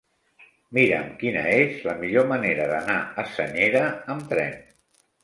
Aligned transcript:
Mira'm 0.77 1.11
quina 1.19 1.43
és 1.57 1.83
la 1.87 1.95
millor 1.99 2.25
manera 2.31 2.65
d'anar 2.71 2.97
a 3.25 3.27
Senyera 3.35 3.85
amb 4.15 4.25
tren. 4.33 4.57